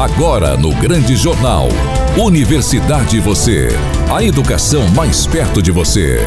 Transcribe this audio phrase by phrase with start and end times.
[0.00, 1.68] Agora no Grande Jornal.
[2.16, 3.68] Universidade Você.
[4.10, 6.26] A educação mais perto de você.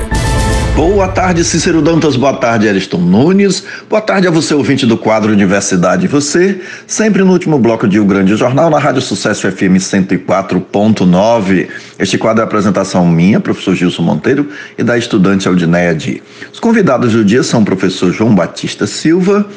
[0.76, 2.16] Boa tarde, Cícero Dantas.
[2.16, 3.66] Boa tarde, Ariston Nunes.
[3.90, 6.62] Boa tarde a você, ouvinte do quadro Universidade Você.
[6.86, 11.68] Sempre no último bloco de O Grande Jornal, na Rádio Sucesso FM 104.9.
[11.98, 16.22] Este quadro é a apresentação minha, professor Gilson Monteiro, e da estudante Aldineia Di.
[16.54, 19.48] Os convidados do dia são o professor João Batista Silva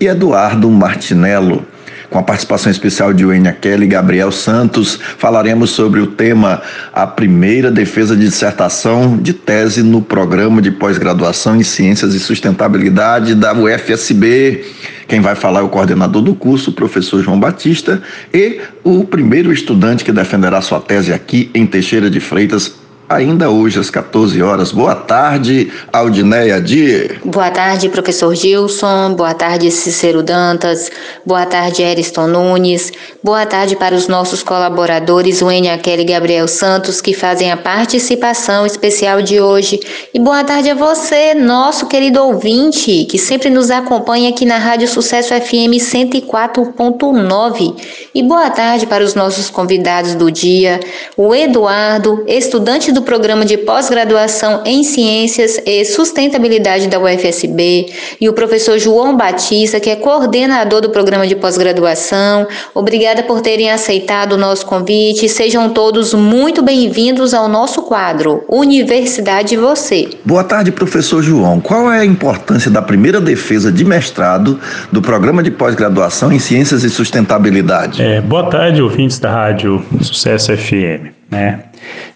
[0.00, 1.75] e Eduardo Martinello.
[2.10, 7.06] Com a participação especial de Wênia Kelly e Gabriel Santos, falaremos sobre o tema A
[7.06, 13.52] Primeira Defesa de Dissertação de Tese no Programa de Pós-Graduação em Ciências e Sustentabilidade da
[13.52, 14.64] UFSB.
[15.08, 18.02] Quem vai falar é o coordenador do curso, o professor João Batista,
[18.32, 23.78] e o primeiro estudante que defenderá sua tese aqui em Teixeira de Freitas, ainda hoje
[23.78, 24.72] às 14 horas.
[24.72, 27.20] Boa tarde, Aldineia Dier.
[27.24, 29.14] Boa tarde, professor Gilson.
[29.14, 30.90] Boa tarde, Cícero Dantas.
[31.24, 32.92] Boa tarde, Eriston Nunes.
[33.22, 38.66] Boa tarde para os nossos colaboradores, Wênia Kelly e Gabriel Santos, que fazem a participação
[38.66, 39.78] especial de hoje.
[40.12, 44.88] E boa tarde a você, nosso querido ouvinte, que sempre nos acompanha aqui na Rádio
[44.88, 47.74] Sucesso FM 104.9.
[48.14, 50.80] E boa tarde para os nossos convidados do dia,
[51.16, 58.32] o Eduardo, estudante do programa de pós-graduação em Ciências e Sustentabilidade da UFSB, e o
[58.32, 62.46] professor João Batista, que é coordenador do programa de pós-graduação.
[62.74, 65.28] Obrigada por terem aceitado o nosso convite.
[65.28, 70.08] Sejam todos muito bem-vindos ao nosso quadro Universidade Você.
[70.24, 71.60] Boa tarde, professor João.
[71.60, 74.58] Qual é a importância da primeira defesa de mestrado
[74.90, 78.00] do programa de pós-graduação em Ciências e Sustentabilidade?
[78.00, 81.12] É, boa tarde, ouvintes da Rádio Sucesso FM.
[81.30, 81.64] Né?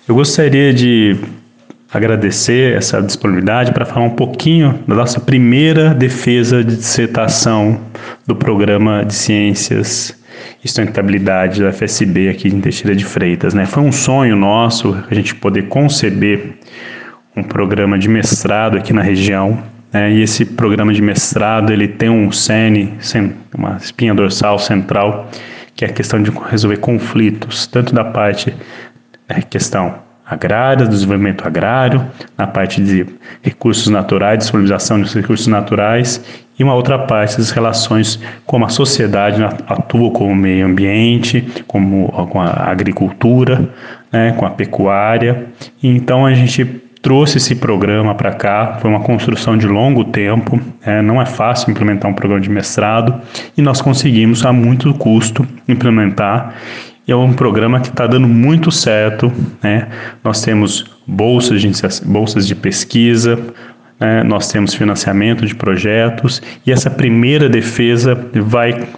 [0.09, 1.17] Eu gostaria de
[1.93, 7.81] agradecer essa disponibilidade para falar um pouquinho da nossa primeira defesa de dissertação
[8.27, 10.19] do programa de Ciências
[10.65, 13.53] e Sustentabilidade da FSB aqui em Teixeira de Freitas.
[13.55, 13.67] Né?
[13.67, 16.55] Foi um sonho nosso a gente poder conceber
[17.37, 19.63] um programa de mestrado aqui na região.
[19.93, 20.13] Né?
[20.13, 22.95] E esse programa de mestrado ele tem um CENE,
[23.57, 25.31] uma espinha dorsal central,
[25.75, 28.55] que é a questão de resolver conflitos, tanto da parte
[29.31, 29.95] é, questão
[30.27, 32.05] agrária, do desenvolvimento agrário,
[32.39, 33.07] na parte de
[33.43, 36.23] recursos naturais, disponibilização de recursos naturais,
[36.57, 42.09] e uma outra parte das relações como a sociedade atua com o meio ambiente, como
[42.29, 43.71] com a agricultura,
[44.13, 45.47] né, com a pecuária.
[45.83, 46.65] E então a gente
[47.01, 51.71] trouxe esse programa para cá, foi uma construção de longo tempo, é, não é fácil
[51.71, 53.21] implementar um programa de mestrado,
[53.57, 56.55] e nós conseguimos a muito custo implementar
[57.07, 59.33] é um programa que está dando muito certo.
[59.63, 59.89] Né?
[60.23, 61.71] Nós temos bolsas de,
[62.05, 63.39] bolsas de pesquisa,
[63.99, 64.23] né?
[64.23, 68.89] nós temos financiamento de projetos e essa primeira defesa vai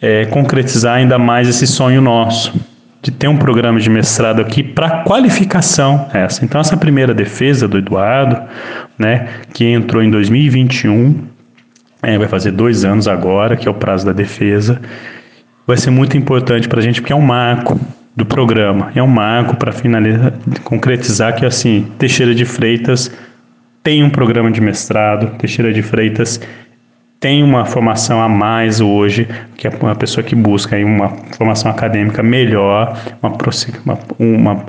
[0.00, 2.52] é, concretizar ainda mais esse sonho nosso
[3.02, 6.44] de ter um programa de mestrado aqui para qualificação essa.
[6.44, 8.40] Então essa primeira defesa do Eduardo,
[8.96, 11.26] né, que entrou em 2021,
[12.00, 14.80] é, vai fazer dois anos agora, que é o prazo da defesa,
[15.66, 17.78] vai ser muito importante para a gente, porque é um marco
[18.14, 20.32] do programa, é um marco para finalizar,
[20.64, 23.10] concretizar que assim, Teixeira de Freitas
[23.82, 26.40] tem um programa de mestrado, Teixeira de Freitas
[27.22, 31.70] tem uma formação a mais hoje, que é uma pessoa que busca aí uma formação
[31.70, 34.66] acadêmica melhor, uma, uma,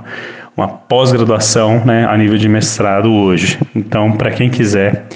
[0.55, 3.57] uma pós-graduação né, a nível de mestrado hoje.
[3.75, 5.07] Então, para quem quiser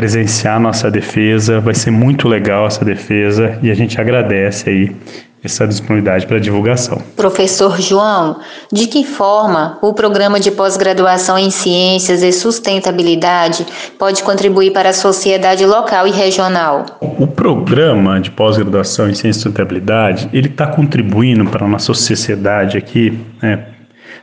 [0.00, 4.96] presenciar nossa defesa, vai ser muito legal essa defesa e a gente agradece aí
[5.44, 7.02] essa disponibilidade para divulgação.
[7.14, 8.40] Professor João,
[8.72, 13.66] de que forma o programa de pós-graduação em ciências e sustentabilidade
[13.98, 16.86] pode contribuir para a sociedade local e regional?
[17.02, 22.78] O programa de pós-graduação em ciências e sustentabilidade, ele está contribuindo para a nossa sociedade
[22.78, 23.66] aqui, né,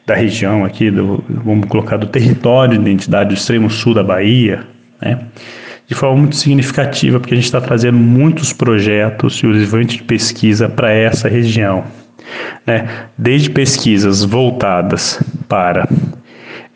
[0.07, 4.65] da região aqui, do, vamos colocar, do território de identidade do extremo sul da Bahia,
[4.99, 5.19] né,
[5.87, 10.67] de forma muito significativa, porque a gente está trazendo muitos projetos e desenvolvimento de pesquisa
[10.67, 11.85] para essa região.
[12.65, 12.87] Né?
[13.17, 15.87] Desde pesquisas voltadas para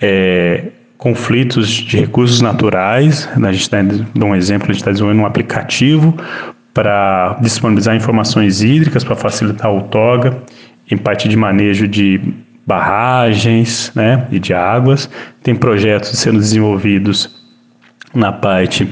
[0.01, 3.49] é, conflitos de recursos naturais, né?
[3.49, 6.15] a gente está dando um exemplo, a gente está desenvolvendo um aplicativo
[6.73, 10.41] para disponibilizar informações hídricas para facilitar o toga
[10.89, 12.21] em parte de manejo de
[12.65, 15.09] barragens né, e de águas.
[15.43, 17.40] Tem projetos sendo desenvolvidos
[18.13, 18.87] na parte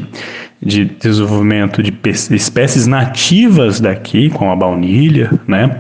[0.62, 1.94] de desenvolvimento de
[2.32, 5.78] espécies nativas daqui, como a baunilha, né?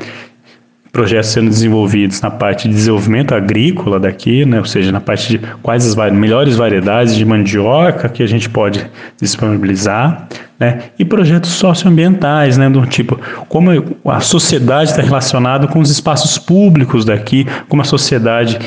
[0.92, 5.48] projetos sendo desenvolvidos na parte de desenvolvimento agrícola daqui, né, ou seja, na parte de
[5.62, 8.90] quais as melhores variedades de mandioca que a gente pode
[9.22, 10.28] disponibilizar,
[10.60, 13.70] né, e projetos socioambientais, né, do tipo como
[14.06, 18.58] a sociedade está relacionada com os espaços públicos daqui, como a sociedade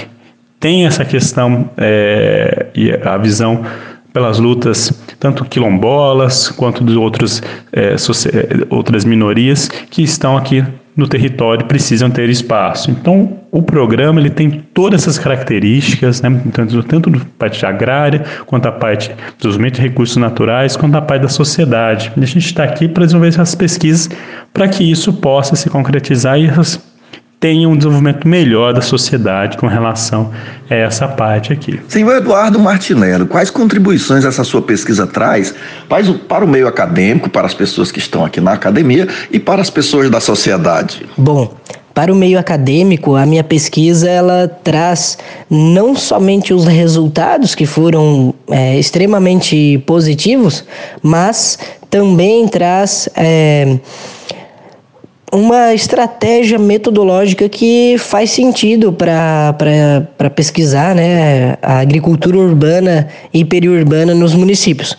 [0.60, 3.64] tem essa questão é, e a visão
[4.12, 7.42] pelas lutas tanto quilombolas quanto de outros,
[7.72, 7.94] é,
[8.70, 10.64] outras minorias que estão aqui
[10.94, 12.90] no território precisam ter espaço.
[12.90, 18.66] Então, o programa ele tem todas essas características, né, tanto, tanto da parte agrária, quanto
[18.66, 22.12] a parte do desenvolvimento de recursos naturais, quanto a parte da sociedade.
[22.16, 24.10] E a gente está aqui para desenvolver essas pesquisas
[24.52, 26.91] para que isso possa se concretizar e essas
[27.42, 30.30] tenha um desenvolvimento melhor da sociedade com relação
[30.70, 31.80] a essa parte aqui.
[31.88, 35.52] Senhor Eduardo Martinello, quais contribuições essa sua pesquisa traz
[36.28, 39.68] para o meio acadêmico, para as pessoas que estão aqui na academia e para as
[39.68, 41.04] pessoas da sociedade?
[41.18, 41.52] Bom,
[41.92, 45.18] para o meio acadêmico, a minha pesquisa ela traz
[45.50, 50.64] não somente os resultados que foram é, extremamente positivos,
[51.02, 51.58] mas
[51.90, 53.78] também traz é,
[55.32, 64.34] uma estratégia metodológica que faz sentido para pesquisar né, a agricultura urbana e periurbana nos
[64.34, 64.94] municípios.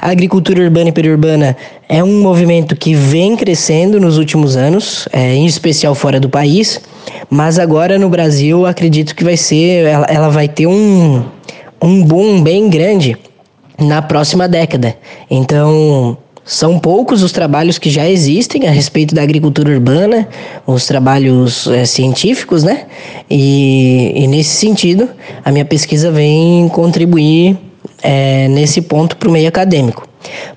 [0.00, 1.56] A agricultura urbana e periurbana
[1.88, 6.80] é um movimento que vem crescendo nos últimos anos, é, em especial fora do país,
[7.28, 11.22] mas agora no Brasil acredito que vai ser, ela, ela vai ter um,
[11.82, 13.16] um boom bem grande
[13.78, 14.96] na próxima década.
[15.30, 20.28] Então, são poucos os trabalhos que já existem a respeito da agricultura urbana,
[20.64, 22.86] os trabalhos é, científicos, né?
[23.28, 25.10] E, e, nesse sentido,
[25.44, 27.58] a minha pesquisa vem contribuir
[28.00, 30.06] é, nesse ponto para o meio acadêmico.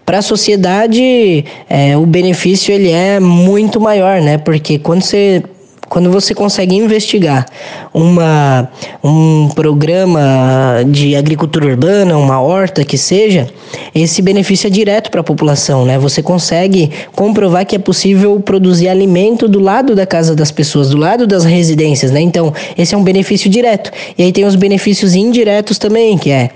[0.06, 4.38] Para a sociedade, é, o benefício ele é muito maior, né?
[4.38, 5.42] Porque quando você
[5.90, 7.46] quando você consegue investigar
[7.94, 8.70] uma,
[9.04, 13.50] um programa de agricultura urbana, uma horta que seja,
[13.94, 15.98] esse benefício é direto para a população, né?
[15.98, 20.98] Você consegue comprovar que é possível produzir alimento do lado da casa das pessoas, do
[20.98, 22.22] lado das residências, né?
[22.22, 23.92] Então, esse é um benefício direto.
[24.18, 26.52] E aí tem os benefícios indiretos também, que é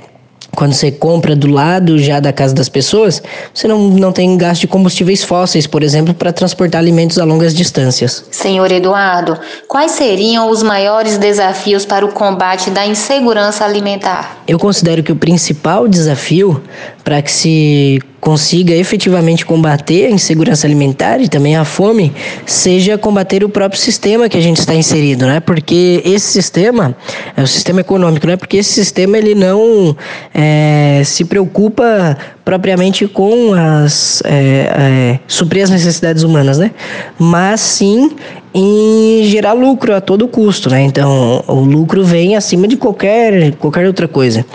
[0.56, 3.22] quando você compra do lado já da casa das pessoas,
[3.54, 7.54] você não, não tem gasto de combustíveis fósseis, por exemplo, para transportar alimentos a longas
[7.54, 8.26] distâncias.
[8.32, 14.38] Senhor Eduardo, quais seriam os maiores desafios para o combate da insegurança alimentar?
[14.48, 16.62] Eu considero que o principal desafio
[17.04, 22.14] para que se consiga efetivamente combater a insegurança alimentar e também a fome,
[22.46, 25.42] seja combater o próprio sistema que a gente está inserido, né?
[25.42, 26.96] Porque esse sistema,
[27.36, 28.38] é o sistema econômico, né?
[28.38, 29.94] Porque esse sistema ele não
[30.34, 36.72] é, se preocupa propriamente com as é, é, suprir as necessidades humanas, né?
[37.20, 38.10] Mas sim
[38.54, 40.82] em gerar lucro a todo custo, né?
[40.82, 44.46] Então o lucro vem acima de qualquer qualquer outra coisa.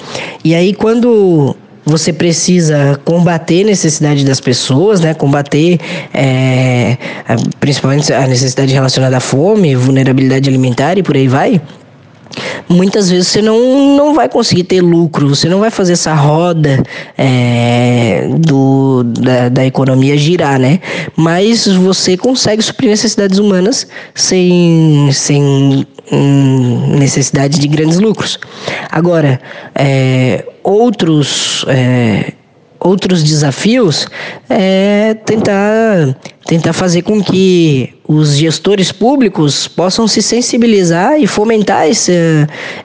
[0.43, 1.55] E aí quando
[1.89, 5.15] você precisa combater a necessidade das pessoas, né?
[5.15, 5.81] Combater
[6.13, 6.97] é,
[7.59, 11.61] principalmente a necessidade relacionada à fome, vulnerabilidade alimentar e por aí vai
[12.69, 16.83] muitas vezes você não, não vai conseguir ter lucro, você não vai fazer essa roda
[17.17, 20.81] é, do, da, da economia girar, né?
[21.17, 28.39] Mas você consegue suprir necessidades humanas sem, sem hum, necessidade de grandes lucros.
[28.91, 29.41] Agora,
[29.75, 32.33] é, outros é,
[32.81, 34.07] outros desafios
[34.49, 36.17] é tentar,
[36.47, 42.13] tentar fazer com que os gestores públicos possam se sensibilizar e fomentar essa,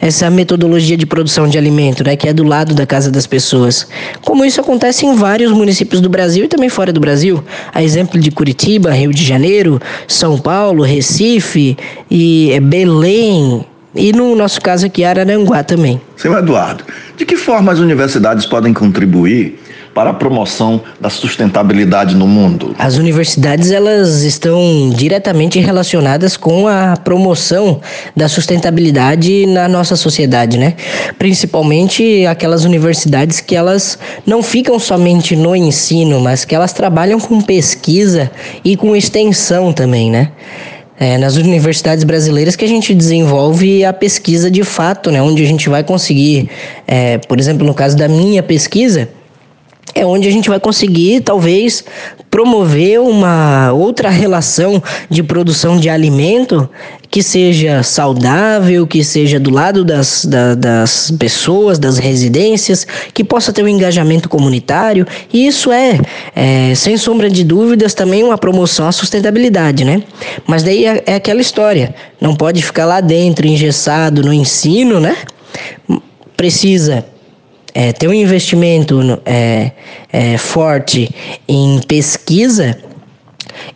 [0.02, 3.88] essa metodologia de produção de alimento, né, que é do lado da casa das pessoas.
[4.26, 7.44] Como isso acontece em vários municípios do Brasil e também fora do Brasil.
[7.74, 11.78] A exemplo de Curitiba, Rio de Janeiro, São Paulo, Recife
[12.10, 16.02] e é, Belém, e no nosso caso aqui, Araranguá também.
[16.18, 16.84] Seu Eduardo,
[17.16, 19.60] de que forma as universidades podem contribuir
[19.94, 22.76] para a promoção da sustentabilidade no mundo?
[22.80, 27.80] As universidades elas estão diretamente relacionadas com a promoção
[28.16, 30.74] da sustentabilidade na nossa sociedade, né?
[31.20, 37.40] Principalmente aquelas universidades que elas não ficam somente no ensino, mas que elas trabalham com
[37.42, 38.32] pesquisa
[38.64, 40.32] e com extensão também, né?
[41.00, 45.22] É, nas universidades brasileiras que a gente desenvolve a pesquisa de fato, né?
[45.22, 46.50] Onde a gente vai conseguir,
[46.88, 49.10] é, por exemplo, no caso da minha pesquisa,
[49.96, 51.84] é onde a gente vai conseguir, talvez,
[52.32, 56.68] promover uma outra relação de produção de alimento
[57.12, 63.54] que seja saudável, que seja do lado das, da, das pessoas, das residências, que possa
[63.54, 65.06] ter um engajamento comunitário.
[65.32, 66.00] E isso é,
[66.36, 70.02] é, sem sombra de dúvidas, também uma promoção à sustentabilidade, né?
[70.48, 75.16] Mas daí é, é aquela história, não pode ficar lá dentro, engessado no ensino, né?
[76.36, 77.06] Precisa
[77.74, 79.72] é, ter um investimento é,
[80.12, 81.10] é, forte
[81.48, 82.78] em pesquisa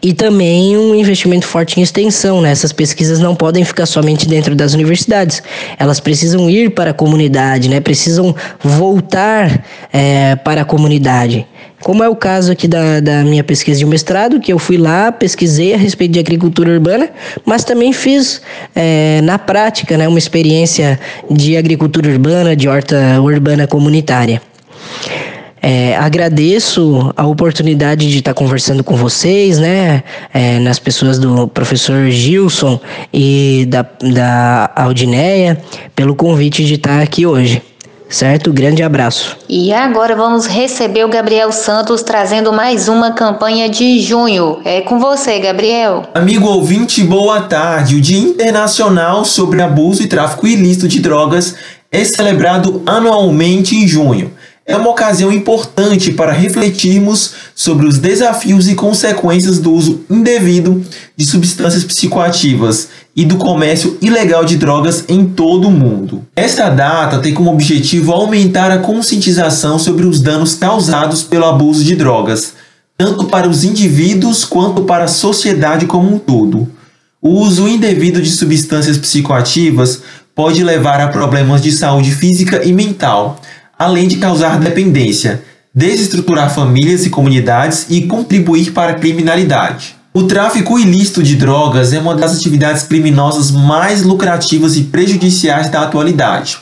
[0.01, 2.41] e também um investimento forte em extensão.
[2.41, 2.51] Né?
[2.51, 5.41] Essas pesquisas não podem ficar somente dentro das universidades,
[5.79, 7.79] elas precisam ir para a comunidade, né?
[7.79, 11.45] precisam voltar é, para a comunidade.
[11.87, 15.09] Como é o caso aqui da, da minha pesquisa de mestrado, que eu fui lá,
[15.09, 17.09] pesquisei a respeito de agricultura urbana,
[17.45, 18.41] mas também fiz
[18.75, 20.99] é, na prática né, uma experiência
[21.31, 24.41] de agricultura urbana, de horta urbana comunitária.
[25.61, 30.03] É, agradeço a oportunidade de estar conversando com vocês, né?
[30.33, 32.81] É, nas pessoas do professor Gilson
[33.13, 35.57] e da, da Aldineia,
[35.95, 37.61] pelo convite de estar aqui hoje.
[38.09, 38.53] Certo?
[38.53, 39.37] Grande abraço.
[39.49, 44.59] E agora vamos receber o Gabriel Santos trazendo mais uma campanha de junho.
[44.63, 46.03] É com você, Gabriel.
[46.13, 47.95] Amigo ouvinte, boa tarde.
[47.95, 51.55] O Dia Internacional sobre Abuso e Tráfico Ilícito de Drogas
[51.91, 54.31] é celebrado anualmente em junho
[54.67, 60.83] é uma ocasião importante para refletirmos sobre os desafios e consequências do uso indevido
[61.15, 66.27] de substâncias psicoativas e do comércio ilegal de drogas em todo o mundo.
[66.35, 71.95] Esta data tem como objetivo aumentar a conscientização sobre os danos causados pelo abuso de
[71.95, 72.53] drogas,
[72.97, 76.67] tanto para os indivíduos quanto para a sociedade como um todo.
[77.21, 80.01] O uso indevido de substâncias psicoativas
[80.35, 83.41] pode levar a problemas de saúde física e mental
[83.77, 85.43] além de causar dependência,
[85.73, 89.95] desestruturar famílias e comunidades e contribuir para a criminalidade.
[90.13, 95.81] O tráfico ilícito de drogas é uma das atividades criminosas mais lucrativas e prejudiciais da
[95.81, 96.57] atualidade.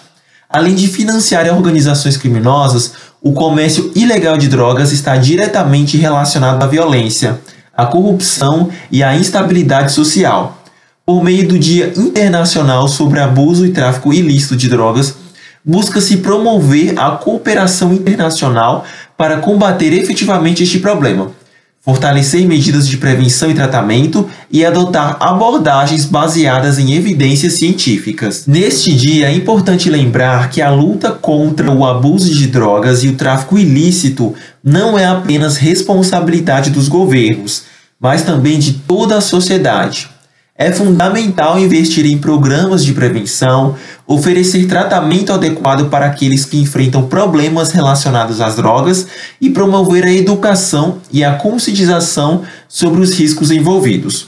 [0.49, 2.91] Além de financiar organizações criminosas,
[3.21, 7.39] o comércio ilegal de drogas está diretamente relacionado à violência,
[7.75, 10.61] à corrupção e à instabilidade social.
[11.05, 15.15] Por meio do Dia Internacional sobre Abuso e Tráfico Ilícito de Drogas,
[15.65, 18.85] busca-se promover a cooperação internacional
[19.17, 21.31] para combater efetivamente este problema,
[21.81, 28.45] fortalecer medidas de prevenção e tratamento e adotar abordagens baseadas em evidências científicas.
[28.45, 33.15] Neste dia, é importante lembrar que a luta contra o abuso de drogas e o
[33.15, 37.63] tráfico ilícito não é apenas responsabilidade dos governos,
[37.99, 40.14] mas também de toda a sociedade.
[40.57, 43.75] É fundamental investir em programas de prevenção,
[44.07, 49.05] oferecer tratamento adequado para aqueles que enfrentam problemas relacionados às drogas
[49.41, 54.27] e promover a educação e a conscientização sobre os riscos envolvidos.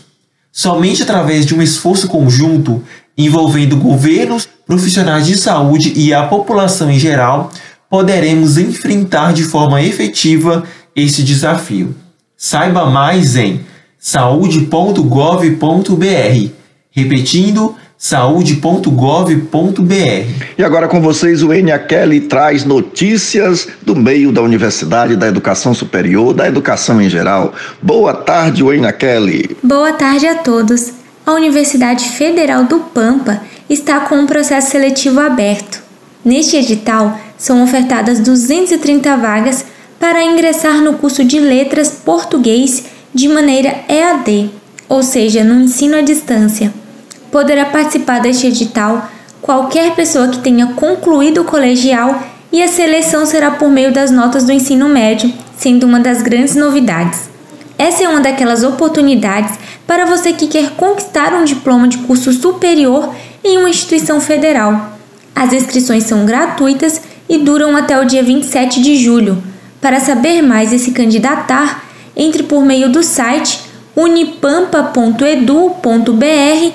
[0.52, 2.84] Somente através de um esforço conjunto
[3.18, 7.54] envolvendo governos, profissionais de saúde e a população em geral,
[7.90, 11.96] poderemos enfrentar de forma efetiva esse desafio.
[12.36, 13.62] Saiba mais em
[14.08, 16.50] saúde.gov.br.
[16.90, 20.46] Repetindo, saúde.gov.br.
[20.58, 25.74] E agora com vocês o Enia Kelly traz notícias do meio da universidade, da educação
[25.74, 27.54] superior, da educação em geral.
[27.82, 29.58] Boa tarde, Enia Kelly.
[29.62, 30.94] Boa tarde a todos.
[31.26, 35.84] A Universidade Federal do Pampa está com um processo seletivo aberto.
[36.24, 39.66] Neste edital, são ofertadas 230 vagas
[40.00, 44.52] para ingressar no curso de Letras Português de maneira EAD,
[44.88, 46.72] ou seja, no ensino à distância.
[47.32, 49.10] Poderá participar deste edital
[49.42, 52.22] qualquer pessoa que tenha concluído o colegial
[52.52, 56.56] e a seleção será por meio das notas do ensino médio, sendo uma das grandes
[56.56, 57.22] novidades.
[57.76, 59.58] Essa é uma daquelas oportunidades
[59.88, 64.96] para você que quer conquistar um diploma de curso superior em uma instituição federal.
[65.36, 69.42] As inscrições são gratuitas e duram até o dia 27 de julho.
[69.82, 71.87] Para saber mais e se candidatar,
[72.18, 73.62] entre por meio do site
[73.96, 76.72] unipampa.edu.br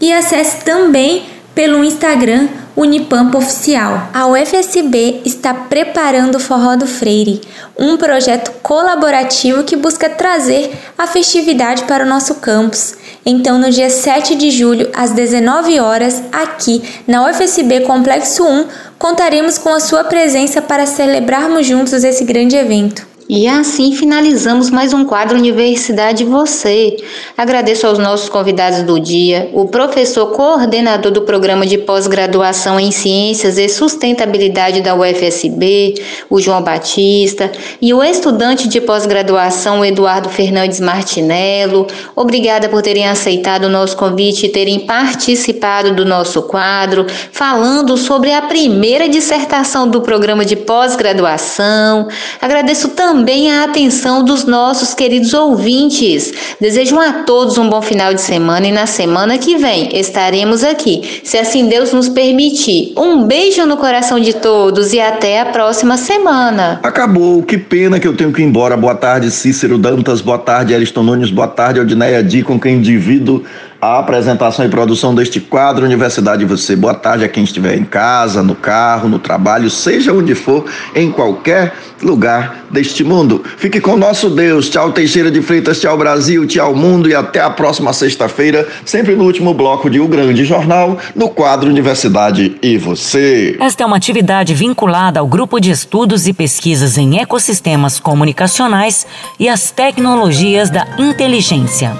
[0.00, 1.24] e acesse também
[1.54, 4.10] pelo Instagram Unipampa Oficial.
[4.12, 7.40] A UFSB está preparando o Forró do Freire,
[7.78, 12.94] um projeto colaborativo que busca trazer a festividade para o nosso campus.
[13.24, 18.66] Então, no dia 7 de julho, às 19 horas, aqui na UFSB Complexo 1,
[18.98, 23.15] contaremos com a sua presença para celebrarmos juntos esse grande evento.
[23.28, 26.96] E assim finalizamos mais um quadro Universidade Você.
[27.36, 33.58] Agradeço aos nossos convidados do dia, o professor coordenador do programa de pós-graduação em Ciências
[33.58, 35.94] e Sustentabilidade da UFSB,
[36.30, 37.50] o João Batista,
[37.82, 41.88] e o estudante de pós-graduação, Eduardo Fernandes Martinello.
[42.14, 48.32] Obrigada por terem aceitado o nosso convite e terem participado do nosso quadro, falando sobre
[48.32, 52.06] a primeira dissertação do programa de pós-graduação.
[52.40, 56.34] Agradeço também também a atenção dos nossos queridos ouvintes.
[56.60, 61.22] Desejo a todos um bom final de semana e na semana que vem estaremos aqui,
[61.24, 62.92] se assim Deus nos permitir.
[62.94, 66.78] Um beijo no coração de todos e até a próxima semana.
[66.82, 68.76] Acabou, que pena que eu tenho que ir embora.
[68.76, 73.42] Boa tarde, Cícero Dantas, boa tarde, Ariston Nunes, boa tarde, Odneia Di, com quem divido
[73.86, 76.74] a apresentação e produção deste quadro Universidade Você.
[76.74, 80.64] Boa tarde a quem estiver em casa, no carro, no trabalho, seja onde for,
[80.94, 83.44] em qualquer lugar deste mundo.
[83.56, 84.68] Fique com nosso Deus.
[84.68, 85.80] Tchau, Teixeira de Freitas.
[85.80, 86.46] Tchau, Brasil.
[86.46, 87.08] Tchau, mundo.
[87.08, 91.70] E até a próxima sexta-feira, sempre no último bloco de O Grande Jornal, no quadro
[91.70, 93.56] Universidade e Você.
[93.60, 99.06] Esta é uma atividade vinculada ao grupo de estudos e pesquisas em ecossistemas comunicacionais
[99.38, 101.92] e as tecnologias da inteligência.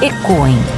[0.00, 0.77] ECOEM.